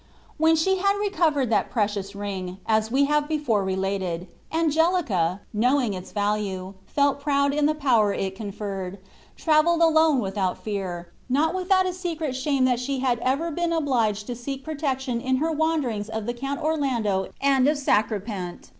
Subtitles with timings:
[0.39, 6.11] When she had recovered that precious ring, as we have before related, Angelica, knowing its
[6.11, 8.97] value, felt proud in the power it conferred,
[9.37, 14.25] travelled alone without fear, not without a secret shame that she had ever been obliged
[14.25, 18.69] to seek protection in her wanderings of the Count Orlando and of Sacripant.